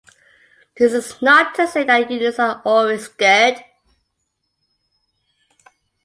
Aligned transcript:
This 0.77 0.93
is 0.93 1.21
not 1.21 1.53
to 1.53 1.67
say 1.67 1.83
that 1.83 2.09
unions 2.09 2.39
are 2.39 2.59
always 2.65 3.07
good. 3.07 3.57